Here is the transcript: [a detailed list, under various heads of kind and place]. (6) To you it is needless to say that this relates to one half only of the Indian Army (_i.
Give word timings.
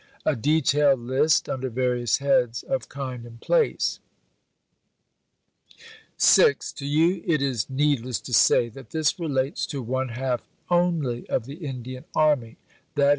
[a 0.25 0.35
detailed 0.35 0.99
list, 0.99 1.47
under 1.47 1.69
various 1.69 2.17
heads 2.17 2.63
of 2.63 2.89
kind 2.89 3.23
and 3.23 3.39
place]. 3.39 3.99
(6) 6.17 6.73
To 6.73 6.87
you 6.87 7.23
it 7.27 7.39
is 7.39 7.69
needless 7.69 8.19
to 8.21 8.33
say 8.33 8.67
that 8.67 8.89
this 8.89 9.19
relates 9.19 9.67
to 9.67 9.83
one 9.83 10.09
half 10.09 10.47
only 10.71 11.29
of 11.29 11.45
the 11.45 11.57
Indian 11.57 12.05
Army 12.15 12.57
(_i. 12.95 13.09